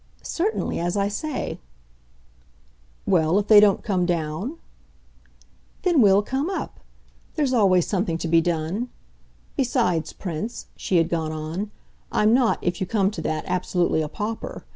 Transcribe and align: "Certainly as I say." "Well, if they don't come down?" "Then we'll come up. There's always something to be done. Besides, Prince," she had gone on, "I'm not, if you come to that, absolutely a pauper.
"Certainly 0.23 0.79
as 0.79 0.97
I 0.97 1.07
say." 1.09 1.59
"Well, 3.05 3.37
if 3.37 3.45
they 3.45 3.59
don't 3.59 3.83
come 3.83 4.07
down?" 4.07 4.57
"Then 5.83 6.01
we'll 6.01 6.23
come 6.23 6.49
up. 6.49 6.79
There's 7.35 7.53
always 7.53 7.85
something 7.85 8.17
to 8.17 8.27
be 8.27 8.41
done. 8.41 8.89
Besides, 9.55 10.11
Prince," 10.13 10.65
she 10.75 10.97
had 10.97 11.07
gone 11.07 11.31
on, 11.31 11.69
"I'm 12.11 12.33
not, 12.33 12.57
if 12.63 12.81
you 12.81 12.87
come 12.87 13.11
to 13.11 13.21
that, 13.21 13.45
absolutely 13.45 14.01
a 14.01 14.09
pauper. 14.09 14.65